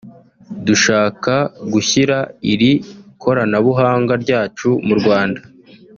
Dushaka 0.67 1.33
gushyira 1.73 2.17
iri 2.53 2.71
koranabuhanga 3.21 4.13
ryacu 4.23 4.69
mu 4.87 4.93
Rwanda 4.99 5.41